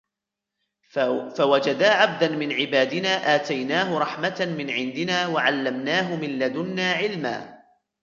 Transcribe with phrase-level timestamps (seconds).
[1.35, 7.59] فوجدا عبدا من عبادنا آتيناه رحمة من عندنا وعلمناه من لدنا علما